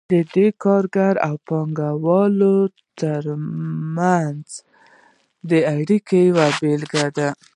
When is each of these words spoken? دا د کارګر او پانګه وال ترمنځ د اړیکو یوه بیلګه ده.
دا 0.09 0.19
د 0.33 0.35
کارګر 0.63 1.15
او 1.27 1.35
پانګه 1.47 1.89
وال 2.03 2.39
ترمنځ 2.99 4.45
د 5.49 5.51
اړیکو 5.75 6.15
یوه 6.27 6.47
بیلګه 6.59 7.05
ده. 7.17 7.29